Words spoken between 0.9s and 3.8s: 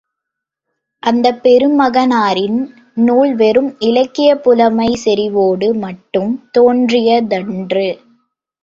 அந்தப் பெருமகனாரின் நூல் வெறும்